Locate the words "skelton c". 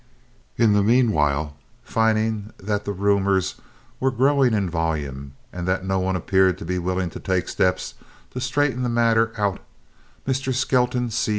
10.55-11.29